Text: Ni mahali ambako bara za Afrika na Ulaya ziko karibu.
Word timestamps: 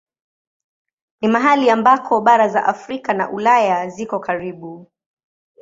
Ni 1.21 1.27
mahali 1.27 1.69
ambako 1.69 2.21
bara 2.21 2.47
za 2.49 2.63
Afrika 2.65 3.13
na 3.13 3.29
Ulaya 3.29 3.89
ziko 3.89 4.19
karibu. 4.19 4.91